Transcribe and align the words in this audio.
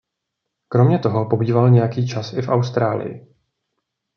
Kromě 0.67 0.99
toho 0.99 1.25
pobýval 1.29 1.69
nějaký 1.69 2.07
čas 2.07 2.33
i 2.33 2.41
v 2.41 2.49
Austrálii. 2.49 3.27